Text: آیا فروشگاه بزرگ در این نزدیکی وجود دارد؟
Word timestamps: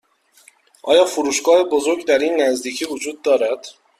آیا 0.83 1.05
فروشگاه 1.05 1.63
بزرگ 1.63 2.05
در 2.05 2.17
این 2.17 2.41
نزدیکی 2.41 2.85
وجود 2.85 3.21
دارد؟ 3.21 3.67